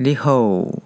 [0.00, 0.82] リホー。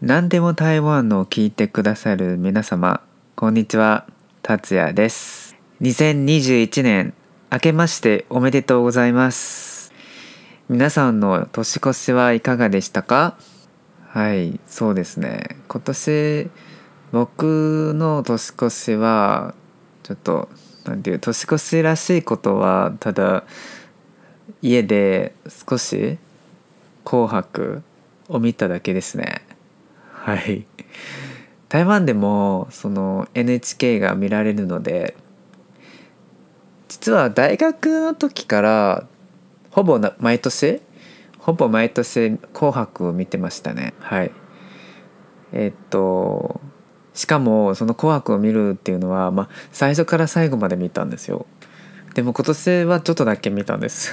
[0.00, 3.02] 何でも台湾の聞いてくださる皆様
[3.36, 4.06] こんにちは。
[4.40, 5.56] 達也です。
[5.82, 7.12] 2021年
[7.52, 9.92] 明けましておめでとうございます。
[10.70, 13.36] 皆さんの年越しはいかがでしたか？
[14.08, 15.58] はいそうですね。
[15.68, 16.50] 今年
[17.12, 19.54] 僕の年越しは
[20.02, 20.48] ちょっと
[20.86, 23.44] なんていう年越しらしいことはただ
[24.62, 26.16] 家で少し
[27.04, 27.82] 「紅白」
[28.30, 29.42] を見ただけですね。
[30.12, 30.64] はい。
[31.68, 35.16] 台湾でもその NHK が見られるので
[36.88, 39.06] 実は大学の時から
[39.70, 40.80] ほぼ毎年
[41.38, 43.94] ほぼ毎年「紅白」を見てましたね。
[44.00, 44.32] はい。
[45.52, 46.60] えっと
[47.14, 51.46] しかもその「紅白」を見るっていうのは、まあ、最初から最後まで見たんですよ。
[52.14, 54.12] でも今年はちょっとだけ見たんです。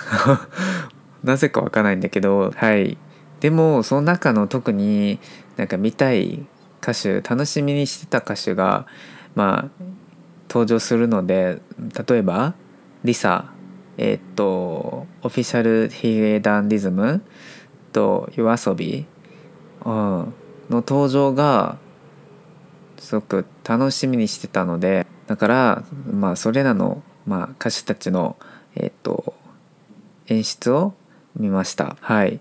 [1.24, 2.98] なぜかわかんないんだけどはい
[3.40, 5.20] でもその中の特に
[5.56, 6.46] なんか見たい
[6.82, 8.88] 歌手楽しみにしてた歌手が
[9.36, 9.84] まあ
[10.50, 11.62] 登場するので
[12.08, 12.54] 例えば
[13.04, 13.52] リサ
[13.98, 17.24] えっ、とオフィシャルヒゲダンディズム
[17.94, 19.06] と YOASOBI、
[19.86, 20.34] うん、の
[20.70, 21.78] 登場が
[23.00, 28.38] すごく楽しみにしてたのでだからまあそれらの、まあ、歌手たちの、
[28.76, 29.34] えっと、
[30.28, 30.94] 演出を
[31.36, 31.98] 見ました。
[32.00, 32.40] はい。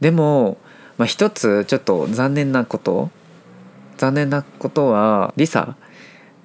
[0.00, 0.58] でも、
[0.96, 3.10] まあ、一つちょっと残念なこと。
[3.96, 5.76] 残念なことはリサ。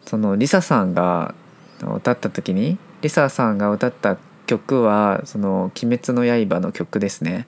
[0.05, 1.33] そのリサさんが
[1.81, 7.47] 歌った時にリサさんが歌った曲はその「鬼滅の刃」の曲ですね。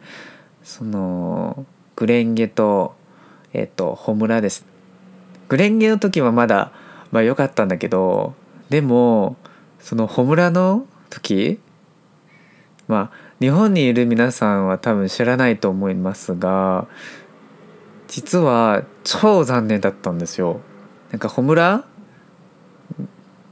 [0.63, 2.95] そのグレンゲと
[3.53, 4.65] えっ、とホムラです。
[5.49, 6.71] グレンゲの時はまだ
[7.11, 8.33] まあ良かったんだけど
[8.69, 9.37] でも
[9.79, 11.59] そのホムラの時
[12.87, 16.87] まあ日本にいる皆さんは多分知らないと思いますが
[18.07, 20.61] 実は超残念だったんですよ。
[21.11, 21.85] なんかホムラ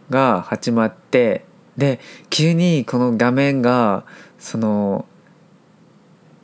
[0.10, 1.46] が始まって
[1.78, 4.06] で急にこの画面が
[4.40, 5.06] その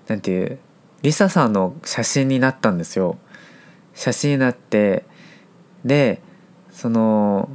[0.08, 0.60] なんていう
[1.02, 3.18] リサさんの写真になったんですよ。
[3.94, 5.06] 写真になって
[5.84, 6.22] で
[6.72, 7.50] その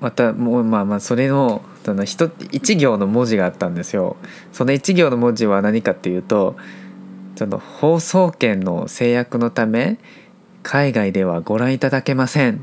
[0.00, 4.18] またもうまあまあそれのその一一行の文字があったんですよ。
[4.52, 6.54] その一行の文字は何かっていうと
[7.34, 9.96] その放送権の制約のため
[10.62, 12.58] 海外ではご覧いただけませんっ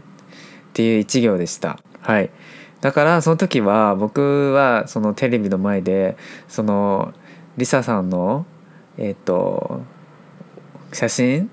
[0.74, 1.80] ていう一行でした。
[2.02, 2.30] はい。
[2.82, 7.12] だからその時は僕はそのテレビの前でその
[7.58, 8.46] リサさんの
[9.00, 9.82] えっ、ー、と
[10.94, 11.50] 写真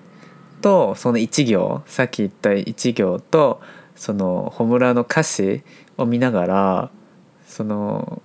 [0.60, 3.62] とその一行さっき言った一行と
[3.96, 5.62] そのホムラの歌詞
[5.96, 6.90] を見ながら
[7.52, 8.22] その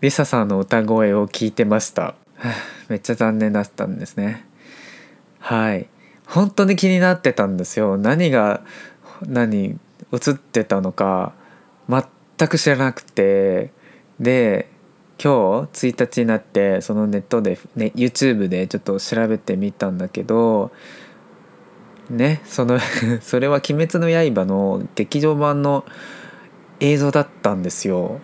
[0.00, 2.14] リサさんの歌声を聞いてました。
[2.88, 4.46] めっちゃ残念だったんですね。
[5.40, 5.88] はい。
[6.26, 7.98] 本当に気になってたんですよ。
[7.98, 8.62] 何が
[9.28, 9.78] 何
[10.10, 11.34] 映ってたのか
[11.86, 13.72] 全く知らなくて。
[14.18, 14.70] で
[15.22, 20.70] 今日1日になってそのネットで、ね、YouTube でちょっと調べてみたんだけど
[22.08, 22.78] ねその
[23.20, 25.84] それは「鬼滅の刃」の劇場版の
[26.80, 28.20] 映像だったんですよ。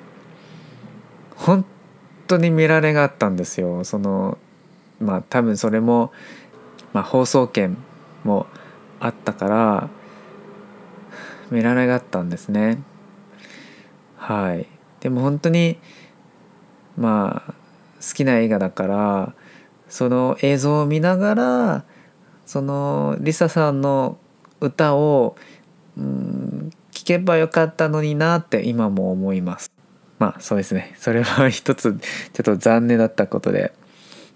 [1.39, 1.65] 本
[2.27, 3.85] 当に見られがあったんですよ。
[3.85, 4.39] その
[5.01, 6.13] まあ多分それも、
[6.93, 7.79] まあ、放送権
[8.25, 8.47] も
[9.01, 9.89] あったから
[11.51, 12.83] 見られがあったんですね。
[14.17, 14.67] はい。
[15.01, 15.79] でも本当に
[16.97, 17.55] まあ
[18.01, 19.35] 好きな映画だから
[19.89, 21.85] その映像を見ながら
[22.47, 24.19] そのリサさんの
[24.61, 25.37] 歌を
[25.97, 29.68] うん聞けばよかったのになって今も思います
[30.19, 30.95] まあそうですね。
[30.99, 31.95] それは一つ
[32.33, 33.73] ちょっと残念だったことで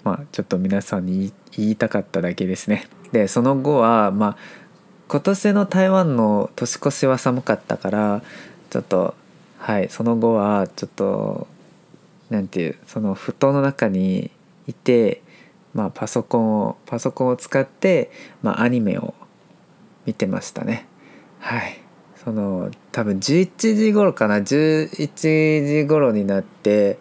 [0.04, 2.88] まあちょっと皆さんに言いたかっただけですね。
[3.12, 4.36] でその後はまあ
[5.08, 8.22] 今年の台湾の年越しは寒かったから
[8.70, 9.14] ちょっと
[9.58, 11.46] はいその後はちょっと
[12.30, 14.30] なんていうその布団の中に
[14.66, 15.22] いて
[15.74, 18.10] まあ、パソコンをパソコンを使って、
[18.42, 19.14] まあ、アニメを
[20.06, 20.86] 見てましたね。
[21.38, 21.81] はい。
[22.24, 26.98] その多分11時頃かな11時頃になって、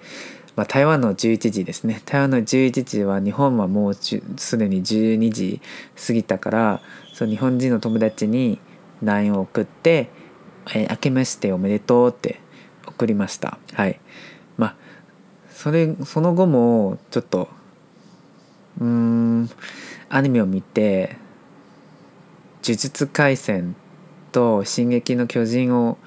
[0.56, 2.02] まあ、台湾の11時ですね。
[2.06, 5.62] 台湾の11時は日本はもうすでに12時
[6.08, 6.82] 過ぎたから
[7.14, 8.60] その日本人の友達に
[9.04, 10.10] LINE を送って
[10.74, 12.40] 「えー、明けましておめでとう」って
[12.88, 13.60] 送りました。
[13.74, 14.00] はい。
[14.58, 14.76] まあ
[15.52, 17.48] それその後もちょっと
[18.80, 19.50] うん
[20.10, 21.18] アニメを見て
[22.66, 23.76] 「呪術廻戦」
[24.32, 25.98] と「進撃の巨人」を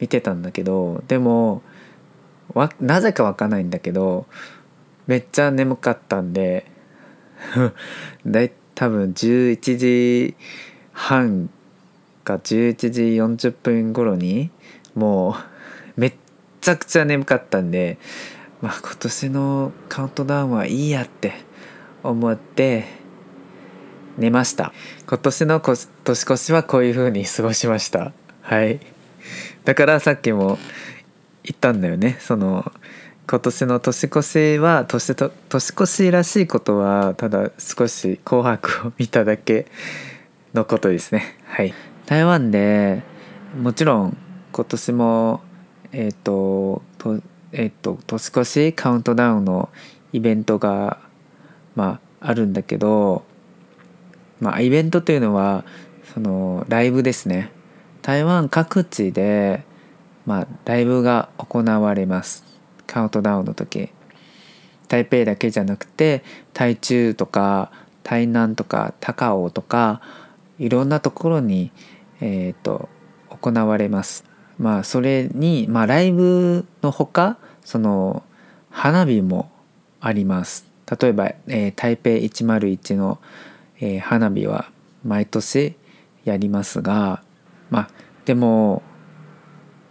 [0.00, 1.62] 見てたんだけどでも
[2.80, 4.26] なぜかわかんないんだけど
[5.06, 6.66] めっちゃ眠かったんで
[8.26, 10.36] だい多分11時
[10.92, 11.50] 半
[12.24, 13.02] か11時
[13.48, 14.50] 40分頃に
[14.94, 15.34] もう
[16.00, 16.14] めっ
[16.60, 17.98] ちゃくちゃ眠かったんで、
[18.60, 21.32] まあ、今年のカウントダウンはいいやって
[22.02, 22.84] 思って
[24.18, 24.72] 寝ました。
[25.06, 28.12] 今年の年越しはこういう風に過ごしました。
[28.42, 28.80] はい。
[29.64, 30.58] だからさっきも
[31.42, 32.16] 言ったんだよね。
[32.20, 32.72] その
[33.28, 39.66] 今年の年越しは年と年越しらしいことはただ少し「紅白」を見ただけ
[40.54, 41.36] のことですね。
[41.44, 41.74] はい。
[42.06, 43.02] 台湾で
[43.60, 44.16] もちろん
[44.52, 45.40] 今年も
[45.92, 47.20] えっ、ー、とと
[47.52, 49.70] え、ー、と年越しカウントダウンの
[50.12, 51.00] イベントが
[51.74, 53.24] まああるんだけど
[54.40, 55.64] まあイベントというのは
[56.12, 57.52] そのライブですね
[58.02, 59.64] 台湾各地で
[60.24, 62.44] まあライブが行われます
[62.86, 63.90] カウントダウンの時
[64.88, 66.22] 台北だけじゃなくて
[66.52, 67.72] 台中とか
[68.02, 70.00] 台南とか高雄とか
[70.58, 71.72] いろんなところに、
[72.20, 72.88] えーと、
[73.28, 74.24] 行われます。
[74.58, 78.22] まあそれに、まあ、ライブのほかその
[78.70, 79.50] 花火も
[80.00, 80.66] あります。
[81.00, 83.18] 例えば、えー、台北101の、
[83.80, 84.70] えー、花火は
[85.04, 85.76] 毎年
[86.24, 87.22] やりますが
[87.70, 87.90] まあ
[88.24, 88.82] でも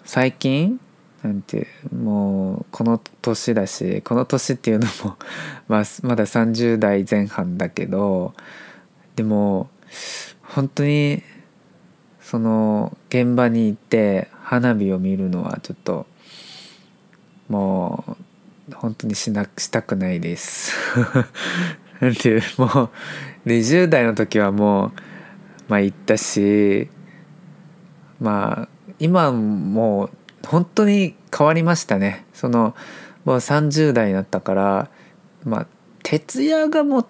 [0.03, 0.79] 最近
[1.23, 5.17] なんてもうこの年だしこの年っていうのも
[5.67, 8.33] まあまだ30代前半だけど
[9.15, 9.69] でも
[10.41, 11.23] 本当に
[12.21, 16.05] その現場に行って花火を見るのはちょっと
[17.49, 18.17] も
[18.69, 20.73] う本当にしなしたくないです。
[22.05, 22.89] なんていうもう
[23.47, 24.91] 20代の時はもう
[25.67, 26.87] まあ行ったし
[28.19, 28.67] まあ
[28.99, 30.09] 今もう
[30.45, 32.25] 本当に変わりましたね。
[32.31, 32.75] その
[33.25, 34.89] もう30代になったから
[35.43, 35.67] まあ
[36.03, 37.07] 徹夜がもう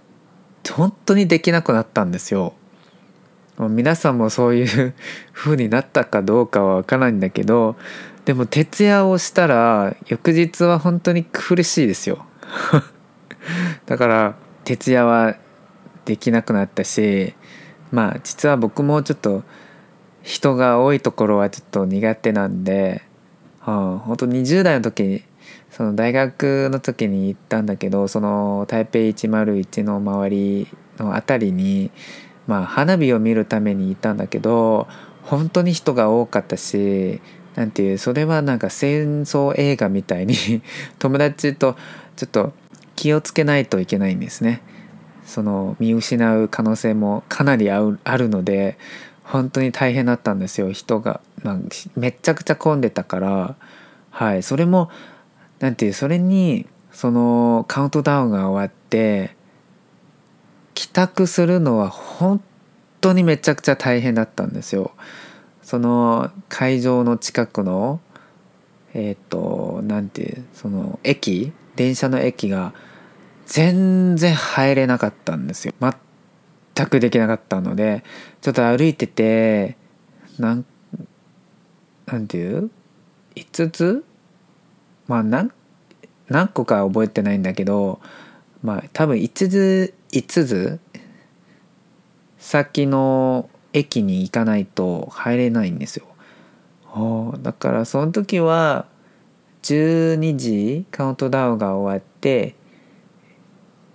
[0.71, 2.53] 本当にできなくなったんですよ。
[3.57, 4.93] 皆さんもそういう
[5.33, 7.77] 風になったかどうかは分からないんだけど
[8.25, 12.25] でも徹夜をしたら翌日は本当に苦しいですよ。
[13.85, 15.37] だから徹夜は
[16.03, 17.33] できなくなったし
[17.91, 19.43] まあ実は僕もちょっと
[20.23, 23.03] 人が多いところはちょっと苦手なんで、
[23.65, 25.23] うん、本当20代の時に
[25.69, 30.67] その大学の時に行ったんだけどその台北101の周り
[30.97, 31.91] の辺りに
[32.47, 34.87] まあ花火を見るために行ったんだけど
[35.23, 37.21] 本当に人が多かったし
[37.55, 40.35] なんていうそれはなんか戦争映画みたいに
[40.99, 41.75] 友達と
[42.15, 42.53] ちょっと
[42.95, 44.61] 気をつけないといけないんですね。
[45.25, 48.77] その見失う可能性もかなりあるので
[49.23, 51.59] 本当に大変だったんですよ人が、まあ、
[51.95, 53.55] めちゃくちゃ混んでたから
[54.11, 54.89] はいそれも
[55.59, 59.35] なんていうそれにそのカウントダウンが終わって
[60.75, 62.41] 帰宅するのは本
[63.01, 64.91] 当にめちゃくちゃ大変だったんですよ。
[65.61, 67.99] その会場の近くの
[68.93, 72.73] えっ、ー、となんてその駅電車の駅が
[73.45, 75.73] 全然入れなかったんですよ。
[75.79, 75.93] 全
[76.87, 78.03] くできなかったので
[78.41, 79.77] ちょっと歩いてて
[80.39, 80.65] なん
[82.05, 82.69] なんていう
[83.35, 84.05] ？5つ？
[85.07, 85.51] まあ何
[86.27, 87.99] 何個か覚えてないんだけど
[88.63, 90.79] まあ多分5つ5つ？
[92.37, 96.05] 先の駅に行かないと入れないんですよ。
[97.41, 98.85] だからその時は
[99.65, 102.53] 12時カウントダウンが終わって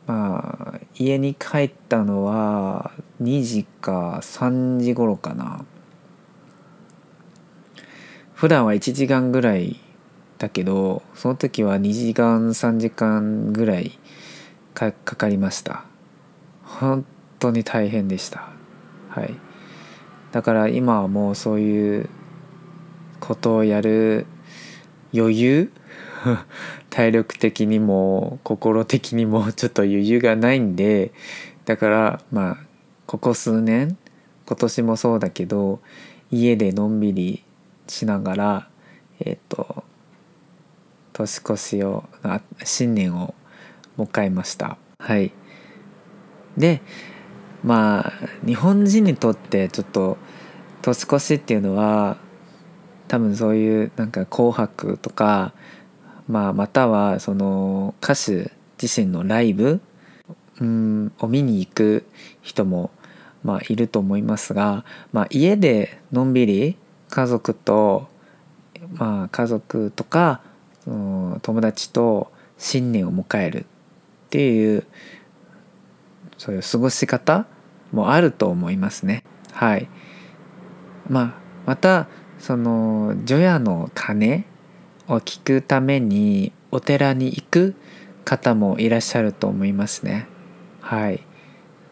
[0.08, 2.90] まあ家に帰ったのは
[3.22, 5.64] 2時か3時頃かな。
[8.34, 9.78] 普段は1時間ぐらい
[10.38, 13.98] だけどその時は2時間3時間ぐらい
[14.74, 15.84] かかりました。
[16.64, 17.04] 本
[17.38, 18.48] 当に大変でした。
[19.10, 19.34] はい。
[20.32, 22.08] だから今はもうそういう
[23.20, 24.26] ことをやる
[25.12, 25.72] 余裕？
[26.90, 31.12] 体力的にも心的にもちょっと余裕がないんで
[31.64, 32.56] だからまあ
[33.06, 33.96] ここ数年
[34.46, 35.80] 今年もそうだけど
[36.30, 37.42] 家でのんびり
[37.86, 38.68] しながら
[39.20, 39.84] えっ、ー、と
[41.12, 42.04] 年越しを
[42.64, 43.34] 新年を
[43.98, 44.78] 迎えました。
[44.98, 45.32] はい。
[46.56, 46.80] で
[47.62, 48.12] まあ
[48.46, 50.18] 日本人にとってちょっと
[50.82, 52.16] 年越しっていうのは
[53.10, 55.52] 多分そういうなんか「紅白」とか、
[56.28, 59.80] まあ、またはその歌手自身のライブ
[60.60, 62.04] うんを見に行く
[62.40, 62.92] 人も
[63.42, 66.76] まあいると思いますが、まあ、家でのんびり
[67.08, 68.06] 家族と
[68.92, 70.40] まあ家族とか
[70.84, 73.64] 友達と新年を迎えるっ
[74.30, 74.84] ていう
[76.38, 77.46] そういう過ごし方
[77.90, 79.24] もあると思いますね。
[79.50, 79.88] はい
[81.08, 81.34] まあ、
[81.66, 82.06] また
[82.40, 84.44] その除夜の鐘
[85.08, 87.74] を聞くためにお寺に行く
[88.24, 90.26] 方もいらっしゃると思いますね。
[90.80, 91.20] はい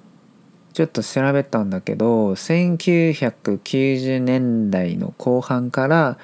[0.79, 6.19] ちょっと調べたんだけど1990年代の後半から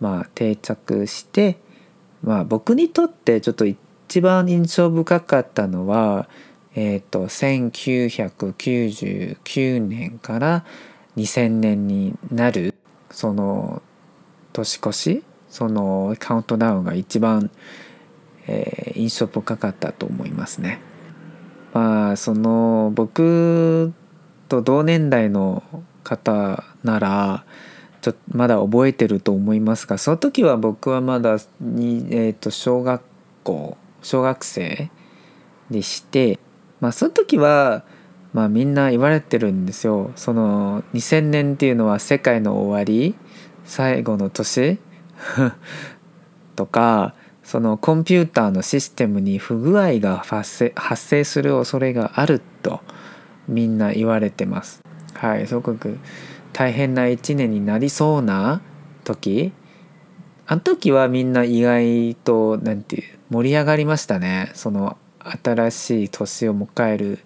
[0.00, 1.58] まあ定着して
[2.20, 6.28] まあ僕にとってちょっと一番印象深かったのは
[6.74, 10.64] えっ、ー、と1999年から
[11.16, 12.74] 2000年になる
[13.12, 13.80] その
[14.52, 17.48] 年越しそのカウントダウンが一番、
[18.48, 20.80] えー、印象深かったと思いますね。
[21.72, 23.92] まあその僕
[24.50, 25.62] と同年代の
[26.02, 27.44] 方なら
[28.00, 33.00] ちょまだ覚えてると思いますがその時は僕はまだに、えー、と小学
[33.44, 34.90] 校小学生
[35.70, 36.38] でして
[36.80, 37.84] まあその時は
[38.32, 40.12] まあみんな言われてるんですよ。
[40.14, 43.14] その2000年っていうのは世界の終わり
[43.64, 44.78] 最後の年
[46.56, 52.80] とかそのコンピューターのシステムに不具合が発生発生する恐れがあると。
[53.48, 54.82] みんな言われてます。
[55.14, 55.98] はい、すごく
[56.52, 58.60] 大変な一年になりそうな
[59.04, 59.52] 時。
[60.46, 64.50] あの時はみんな意外と何て言う盛り上がりましたね。
[64.54, 64.96] その
[65.42, 67.18] 新しい年を迎える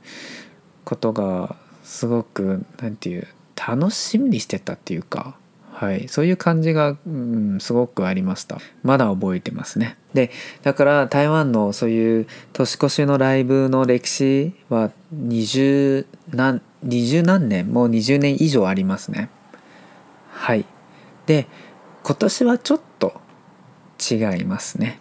[0.85, 5.37] ことがすごく何て言う楽しみにしてたっていうか。
[5.76, 8.58] はい、そういう感じが、うん、すごくありました。
[8.84, 9.96] まだ覚えてますね。
[10.14, 10.30] で
[10.62, 19.30] だから台湾のそういう年越しのライブの歴史は20何20何年もう20年以上ありますね。
[20.30, 20.64] はい。
[21.26, 21.48] で
[22.04, 23.20] 今年はちょっと
[23.98, 25.00] 違いますね。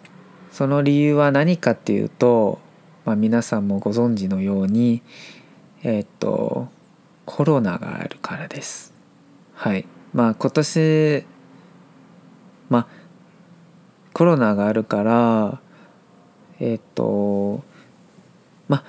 [0.50, 2.58] その理由は何かっていうと、
[3.04, 5.02] まあ、皆さんもご存知のように
[5.84, 6.66] えっ、と
[7.26, 8.92] コロナがあるからです。
[9.54, 9.86] はい。
[10.14, 11.26] まあ今年
[12.70, 12.86] まあ
[14.12, 15.60] コロナがあるから
[16.60, 17.64] えっ、と
[18.68, 18.84] まあ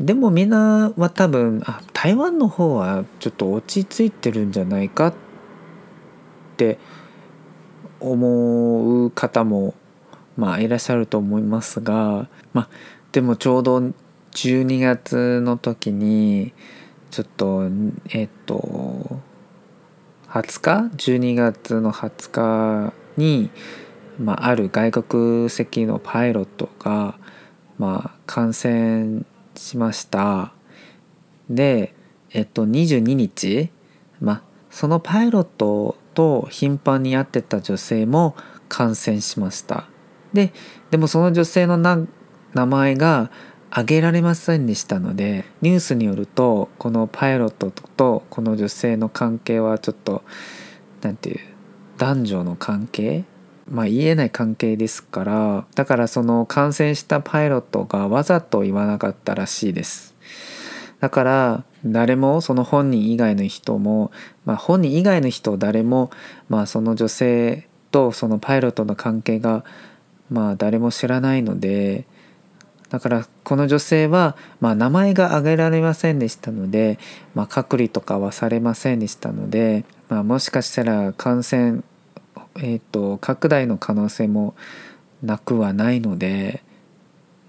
[0.00, 5.14] でもみんなは多分あ台湾の方はちょっと落ち着いてるんじゃないかっ
[6.56, 6.78] て
[7.98, 9.74] 思う方も
[10.36, 12.68] まあいらっしゃると思いますがまあ
[13.12, 13.78] でもちょうど
[14.32, 16.52] 12月の時に
[17.10, 17.68] ちょっと
[18.10, 19.18] えっ、と
[20.42, 22.30] 20日？12月の20
[22.90, 23.50] 日に、
[24.18, 27.18] まあ、ある外国籍のパイロットが、
[27.78, 29.22] まあ、感染
[29.54, 30.52] しました。
[31.48, 31.94] で
[32.30, 33.70] えっと22日、
[34.20, 38.36] まあ、そのパイロットと頻繁に会ってた女性も
[38.68, 39.88] 感染しました。
[40.34, 40.52] で
[40.90, 43.30] でもその女性の名前が
[43.76, 50.22] 挙げられませんでしたのでニュースによるとこのパイロットとこの女性の関係はちょっと
[51.02, 51.46] 何て言う
[51.98, 53.24] 男女の関係？
[53.68, 60.14] まあ言えない関係ですからだからその感染したパイロットがわざと言わなかったらしいです。
[60.98, 64.10] だから誰もその本人以外の人も、
[64.46, 66.10] まあ、本人以外の人誰も、
[66.48, 69.66] まあ、その女性とそのパイロットの関係が、
[70.30, 72.06] まあ、誰も知らないので
[72.88, 76.98] だからこの女性は、まあ、名前が挙げられませんでしたので、
[77.34, 81.82] まあ、隔離とかはされませんでしたので、まあ、もしかしたら感染、
[82.56, 84.54] えーと、拡大の可能性も
[85.22, 86.62] なくはないので、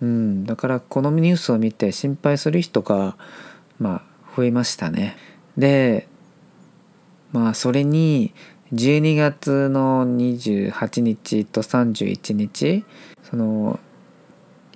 [0.01, 3.15] うん、だからこのニュースを見て心配する人が、
[3.79, 4.01] まあ、
[4.35, 5.17] 増えましたね。
[5.57, 6.07] で
[7.31, 8.33] まあそれに
[8.73, 12.85] 12月の28日と31日
[13.23, 13.79] その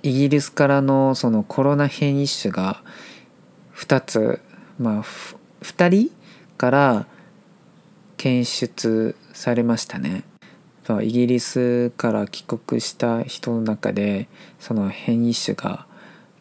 [0.02, 2.82] イギリスからのそのコロナ変異種が
[3.76, 4.40] 2つ
[4.78, 5.02] まあ
[5.62, 6.10] 2人
[6.56, 7.06] から
[8.16, 10.24] 検出されましたね。
[11.00, 14.28] イギリスから帰国した人の中で
[14.58, 15.86] その変異種が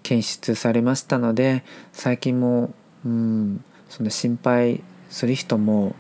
[0.04, 1.64] 検出されましたので
[1.94, 2.74] 最近も、
[3.06, 5.96] うん、その心配する人も、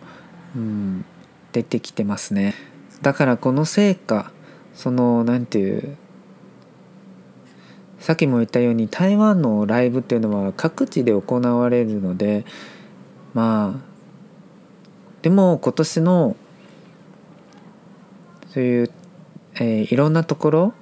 [0.56, 1.06] うん、
[1.52, 2.56] 出てきてますね。
[3.02, 4.32] だからこの成果
[4.74, 5.98] その何て言う
[8.02, 12.46] さっきも言ったように台湾のライブっていうのは各地で行われるので
[13.36, 13.92] まあ
[15.22, 16.36] でも今年の
[18.50, 18.92] そういう、
[19.56, 20.74] えー、いろんなところ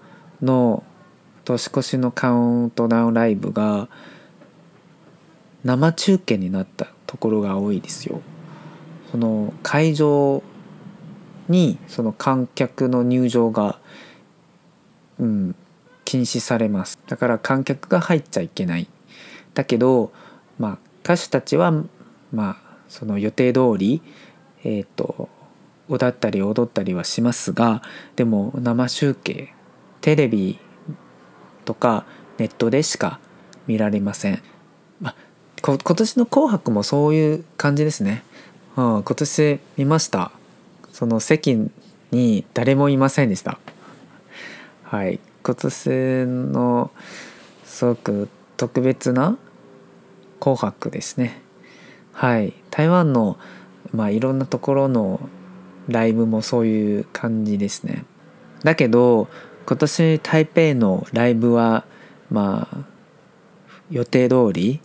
[0.41, 0.83] の
[1.43, 3.89] 年越しのカウントダウンライブが
[5.65, 8.21] 生中継になったところが多いですよ。
[9.11, 10.41] その会場
[11.49, 13.79] にその観客の入場が、
[15.19, 15.55] うん、
[16.09, 16.97] 禁止されます。
[17.05, 18.87] だから観客が入っちゃいけない。
[19.53, 20.11] だけど、
[20.57, 21.71] まあ、歌手たちは、
[22.33, 22.55] まあ、
[22.87, 24.01] その予定通り、
[24.63, 25.29] えーと、
[25.87, 27.83] 歌ったり踊ったりはしますが
[28.15, 29.53] でも生集計
[30.01, 30.57] テレビ
[31.65, 32.05] とか
[32.39, 33.19] ネットでしか
[33.67, 34.41] 見られません、
[34.99, 35.15] まあ、
[35.61, 38.23] 今年の「紅白」もそういう感じですね、
[38.75, 40.31] うん、今年見ました。
[40.91, 41.69] その席
[42.09, 43.59] に誰もいませんでした。
[44.83, 45.19] はい。
[45.49, 45.89] 今年
[46.27, 46.91] の
[47.63, 49.35] すごく特別な
[50.39, 51.41] 紅白ですね。
[52.13, 52.53] はい。
[52.69, 53.39] 台湾の
[53.91, 55.19] まあいろんなところの
[55.87, 58.05] ライブもそういう感じですね。
[58.63, 59.27] だけど
[59.65, 61.83] 今年台北のライブは
[62.29, 62.77] まあ
[63.89, 64.81] 予定通り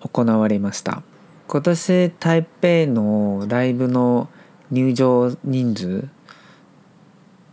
[0.00, 1.04] 行われました。
[1.46, 4.28] 今年台北のライブの
[4.72, 6.08] 入場人数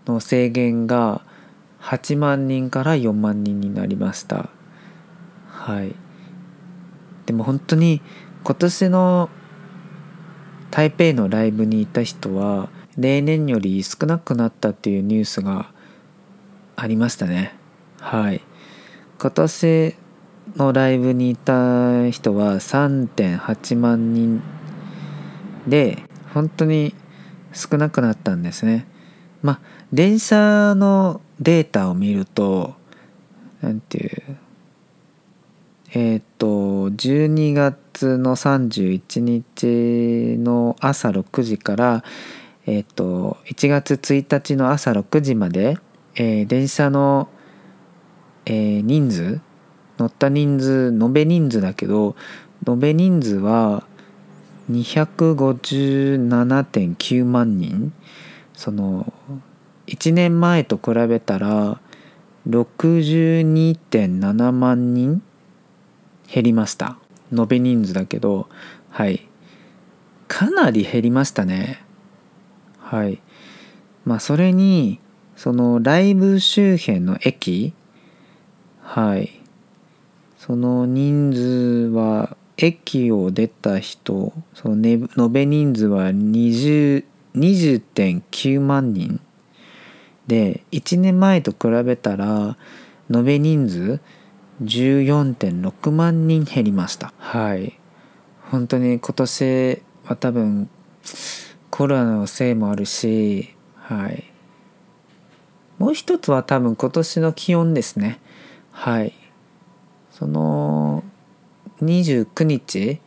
[0.07, 1.21] の制限が
[1.85, 4.49] 8万人から4万人になりました。
[5.47, 5.95] はい。
[7.27, 8.01] でも本当に
[8.43, 9.29] 今年の
[10.71, 15.71] 台北のライブにいた人は例年より少なくなったっていうニュースが
[16.75, 17.55] ありましたね。
[17.99, 18.41] はい。
[19.19, 19.95] 今年
[20.55, 24.41] のライブにいた人は3.8万人
[25.67, 25.99] で
[26.33, 26.95] 本当に
[27.53, 28.87] 少なくなったんですね。
[29.45, 29.59] まあ
[29.93, 32.73] 電車のデータを見ると
[33.61, 34.23] 何ていう
[35.93, 42.03] えっ、ー、と12月の31日の朝6時から
[42.65, 45.77] えっ、ー、と1月1日の朝6時まで、
[46.15, 47.29] えー、電車の、
[48.47, 49.41] えー、人数
[49.99, 52.15] 乗った人数延べ人数だけど
[52.67, 53.85] 延べ人数は
[54.71, 57.93] 257.9万人。
[58.55, 59.11] その
[59.87, 61.81] 1年前と比べたら
[62.47, 65.21] 62.7万人
[66.31, 66.97] 減りました。
[67.31, 68.49] 延べ人数だけど
[68.89, 69.27] はい。
[70.27, 71.83] かなり減りましたね。
[72.79, 73.21] はい。
[74.05, 74.99] まあそれに
[75.35, 77.73] そのライブ周辺の駅
[78.81, 79.41] はい。
[80.37, 81.41] その人数
[81.93, 86.11] は駅を出た人その、延べ人数は
[87.35, 89.19] 20.9万人。
[90.27, 92.57] で1年前と比べたら
[93.13, 93.99] 延べ人数
[94.63, 97.13] 14.6万人減りました。
[97.17, 97.79] はい。
[98.51, 100.69] 本当に今年は多分
[101.69, 104.23] コロナのせいもあるしはい。
[105.77, 108.19] もう一つは多分今年の気温ですね。
[108.71, 109.13] はい。
[110.11, 111.03] その
[111.81, 113.01] 29日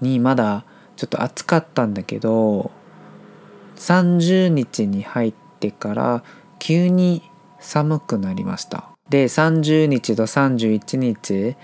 [0.00, 0.64] にまだ
[0.96, 2.70] ちょっと暑かったんだけど
[3.76, 6.24] 30日に入ってから
[6.58, 7.22] 急に
[7.60, 8.90] 寒くなりました。
[9.08, 11.56] で30日と31日、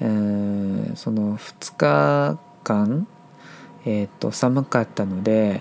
[0.00, 3.06] えー、その2日間、
[3.84, 5.60] えー、と寒かったので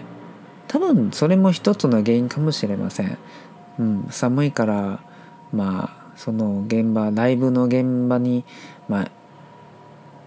[0.67, 3.17] 多分それも一つの原因かもしれません、
[3.79, 4.99] うん、寒いから
[5.51, 8.45] まあその現場ライブの現場に
[8.87, 9.11] まあ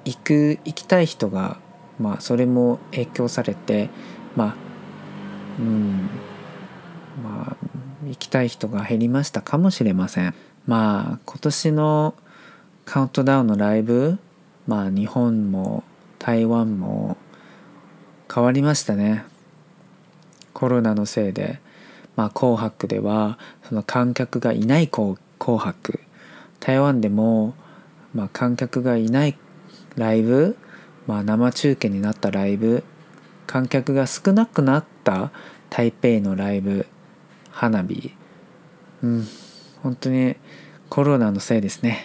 [0.05, 1.59] 行く行きたい人が
[1.99, 3.89] まあそれも影響されて
[4.37, 4.68] まあ
[5.59, 6.09] うん。
[7.23, 7.57] まあ
[8.07, 10.35] 行きたい人が減りましたかもしれません。
[10.67, 12.15] まあ今年の
[12.85, 14.19] カウントダウンのライブ
[14.67, 15.85] まあ日本も
[16.19, 17.17] 台湾も
[18.33, 19.25] 変わりましたね。
[20.53, 21.61] コロナのせいで。
[22.17, 26.01] まあ紅白ではその観客がいない紅白。
[26.61, 27.55] 台湾でも
[28.15, 29.37] まあ観客がいない
[29.97, 30.57] ライブ
[31.07, 32.83] まあ生中継になったライブ
[33.49, 35.33] 観客が少なくなった
[35.71, 36.87] 台北のライブ
[37.51, 38.13] 花火。
[39.03, 39.27] うん
[39.83, 40.37] 本当に
[40.91, 42.05] コロナのせいですね。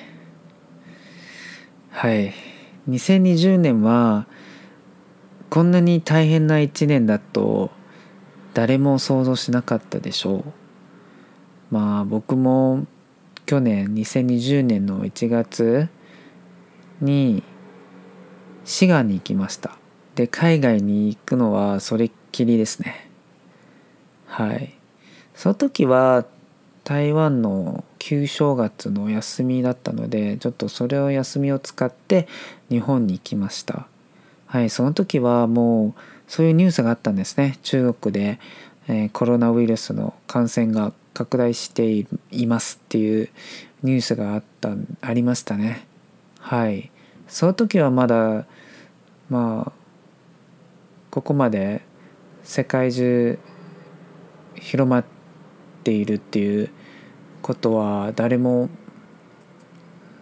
[1.91, 2.33] はい。
[2.89, 4.25] 2020年は
[5.49, 7.71] こんなに大変な1年だと
[8.53, 10.43] 誰も想像しなかったでしょう。
[11.71, 12.85] まあ僕も
[13.45, 15.89] 去年2020年の1月
[17.01, 17.43] に
[18.63, 19.82] 滋賀に行きました。
[20.15, 23.09] で海外に行くのはそれっきりですね。
[24.27, 24.75] はい。
[25.35, 26.25] その時は
[26.83, 32.27] 台湾の旧正月の休みだったのでちょっとそれを休みを使って
[32.69, 33.87] 日本に行きました。
[34.45, 34.69] はい。
[34.69, 37.57] その時はもうそういうニュースがあったんですね。
[37.63, 38.39] 中国で、
[38.87, 43.29] えー、コロナウイルスの感染が拡大していますっていう
[43.83, 44.69] ニュースがあった
[45.01, 45.85] ありましたね。
[46.39, 46.91] はい。
[47.27, 48.45] その時はまだ
[49.29, 49.82] まあ
[51.13, 51.83] ここまで
[52.41, 53.37] 世界中
[54.55, 55.05] 広まっ
[55.83, 56.71] ているっていう
[57.43, 58.67] ことは誰も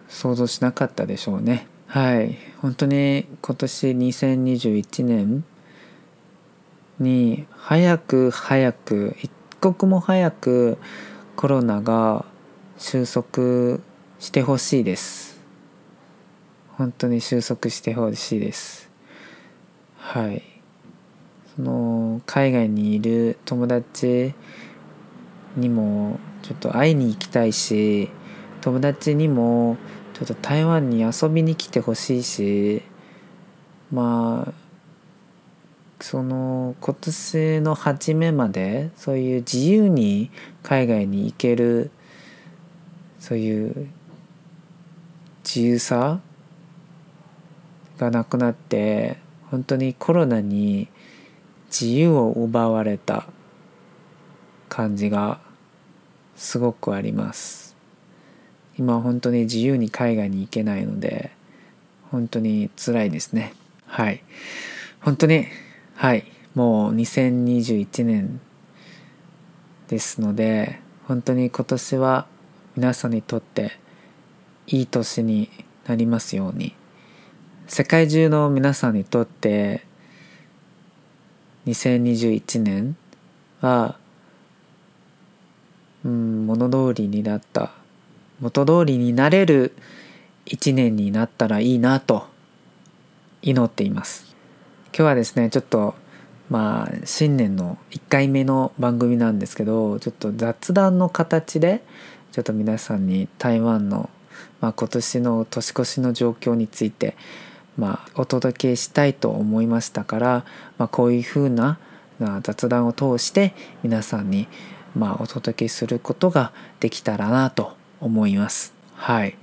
[0.06, 1.66] 想像しなかったでしょうね。
[1.86, 2.36] はい。
[2.60, 5.44] 本当に今年2021年
[6.98, 10.76] に早く早く一刻も早く
[11.36, 12.26] コロナが
[12.76, 13.78] 収束
[14.18, 15.40] してほしいです。
[16.76, 18.90] 本当に収束してほしいです。
[19.96, 20.51] はい。
[21.62, 24.34] の海外にいる友達
[25.56, 28.10] にもちょっと会いに行きたいし
[28.60, 29.76] 友達にも
[30.14, 32.82] ちょっと台湾に遊びに来てほしいし
[33.90, 34.52] まあ
[36.00, 40.30] その今年の初めまでそういう自由に
[40.62, 41.90] 海外に行ける
[43.20, 43.88] そういう
[45.44, 46.20] 自由さ
[47.98, 49.18] がなくなって
[49.50, 50.88] 本当にコロナに
[51.72, 53.24] 自由を奪われた
[54.68, 55.40] 感じが
[56.36, 57.74] すごくあります。
[58.78, 61.30] 今本当に自由に海外に行けないので
[62.10, 63.54] 本当に辛いですね。
[63.86, 64.22] はい。
[65.00, 65.46] 本当に
[65.94, 66.24] はい。
[66.54, 68.40] もう2021年
[69.88, 72.26] ですので本当に今年は
[72.76, 73.78] 皆さんにとって
[74.66, 75.48] いい年に
[75.86, 76.74] なりますように。
[77.66, 79.86] 世界中の皆さんにとって
[81.66, 82.96] 2021年
[83.60, 83.96] は
[86.04, 87.70] うん物通りになった。
[88.40, 89.72] 元通りになれる
[90.46, 92.26] 一年になったらいいなと
[93.40, 94.34] 祈っています。
[94.86, 95.94] 今日はですねちょっと
[96.50, 101.84] まあ新年の1回目の番組なんですけどちょっと雑談の形で
[102.32, 104.10] ちょっと皆さんに台湾の、
[104.60, 107.14] まあ、今年の年越しの状況について、
[107.76, 110.44] まあ、お届けしたいと思いましたから、
[110.78, 111.78] まあ、こういうふうな
[112.42, 114.46] 雑談を通して皆さんに、
[114.94, 118.74] まあ、お届けすることができたらなと思います。
[118.94, 119.36] はい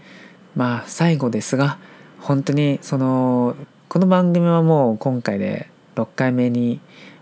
[0.55, 1.77] まあ最後ですが
[2.19, 3.55] 本当にその
[3.87, 6.79] この番組はもう今回で6回目に、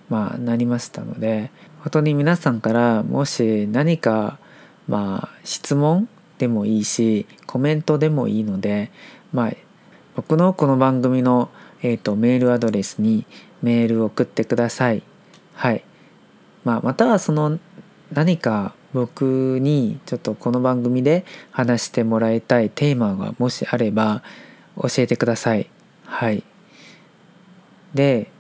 [0.10, 4.40] まあ、なりましたので本当に皆さんからもし何か
[4.88, 8.92] まあ質問でもいいしコメントでもいいので
[9.34, 9.54] まあ
[10.18, 11.52] 僕のこの番組の、
[11.84, 13.28] えーと、メールアドレスに
[13.62, 15.04] メールを送ってください。
[15.54, 15.84] はい。
[16.64, 17.60] まあ、またはその
[18.12, 24.24] 何か僕にちょっとこの番組で話してもらいたいテーマがもしあれば
[24.76, 25.70] 教えてください。
[26.06, 26.44] はい。
[27.94, 28.32] で、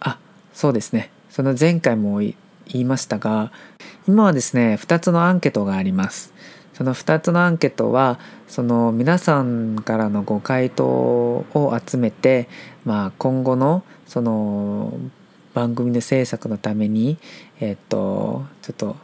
[0.00, 0.18] あ、
[0.52, 1.12] そうですね。
[1.30, 2.34] その前回も言
[2.72, 3.52] いましたが、
[4.08, 6.32] 今はですね、2つのアンケートがあります。
[6.80, 12.48] その2つのアンケートは、その皆さんからのご回答を集めて、
[12.86, 14.94] まあ、今後のその
[15.52, 17.18] 番組の制作のために、
[17.60, 18.96] えっと、ちょっと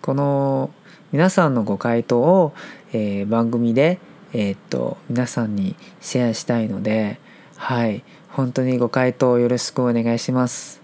[0.00, 0.70] この
[1.10, 2.54] 皆さんのご回答を、
[2.92, 3.98] えー、番組で、
[4.32, 7.18] え、っと皆さんにシェアしたいので
[7.56, 10.80] はい本当にご回答よろしくお願いします。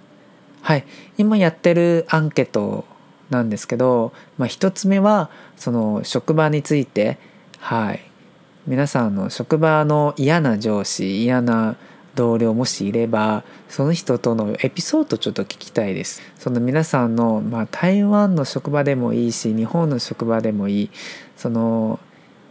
[0.62, 0.84] はい
[1.16, 2.86] 今やってるアンケート
[3.30, 7.18] なんですけど、まあ、1つ目はその職場について
[7.58, 8.00] はい。
[8.66, 11.76] 皆さんの職場の嫌な上司嫌な
[12.14, 16.20] 同僚もしいればその人とのエピソードちょっと聞きたいです。
[16.38, 20.90] その皆さんの、まあ、台湾の職場でもいいし日本の職場でもいい。
[21.36, 21.98] その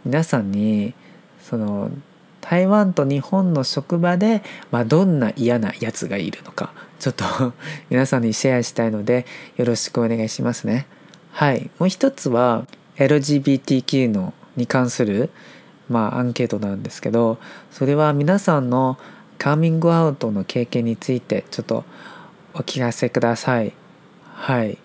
[0.04, 0.94] 皆さんに
[1.42, 1.90] その
[2.40, 7.24] 台湾と日本の職場で、まあ、どんな嫌なやつがいるのかちょっと
[7.90, 10.86] 皆さんにシェアしたいのでよろしくお願いしますね。
[11.32, 11.70] はい。
[11.78, 12.66] もう一つは
[12.98, 15.30] LGBTQ のに関する
[15.88, 17.38] まあアンケートなんですけど
[17.70, 18.98] それは皆さんの
[19.38, 21.84] カーミングアウトの経験についてちょっと
[22.54, 23.72] お聞かせください。
[24.34, 24.78] はい。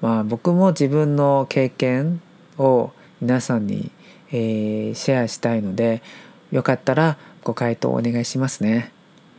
[0.00, 2.22] まあ僕も自分の経験
[2.56, 3.90] を皆さんに、
[4.32, 6.02] えー、シェアしたいので
[6.50, 8.90] よかったらご回答お願いしますね。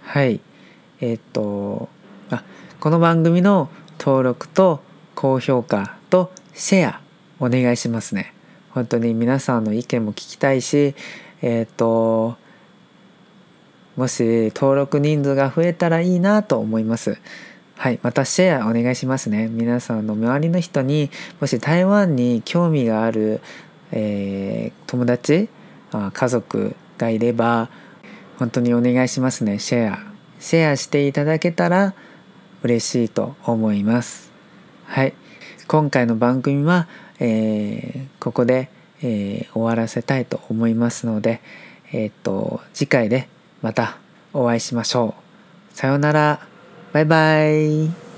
[0.03, 0.39] はい。
[0.99, 1.89] えー、っと
[2.29, 2.43] あ
[2.79, 4.81] この番組の登録と
[5.15, 7.01] 高評価とシェア
[7.41, 8.33] お願いしますね
[8.69, 10.95] 本当に皆さんの意見も聞きたいし
[11.41, 12.37] えー、っと
[13.97, 17.19] もし登録人数が増えたらいいなと思います。
[17.75, 19.47] はい、またシェアお願いしますね。
[19.49, 21.09] 皆さんの周りの人に
[21.41, 23.41] もし台湾に興味がある、
[23.91, 25.49] えー、友達
[25.91, 27.69] あ家族がいれば
[28.37, 29.59] 本当にお願いしますね。
[29.59, 29.99] シェア。
[30.39, 31.93] シェアしていただけたら
[32.63, 34.31] 嬉しいと思います。
[34.85, 35.13] はい。
[35.67, 36.87] 今回の番組は、
[37.21, 38.69] えー、ここで、
[39.01, 41.39] えー、終わらせたいと思いますので、
[41.93, 43.29] えっと、次回で
[43.61, 43.97] また
[44.33, 45.15] お会いしましょ
[45.73, 45.77] う。
[45.77, 46.47] さようなら。
[46.93, 48.10] バイバイ。